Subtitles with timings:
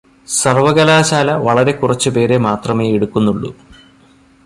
[0.27, 3.51] സർവകലാശാല വളരെ കുറച്ചുപേരെ മാത്രമേ എടുക്കുന്നുള്ളൂ